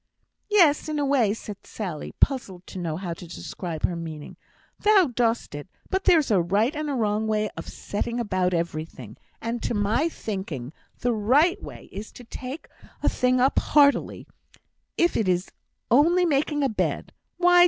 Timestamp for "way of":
7.27-7.69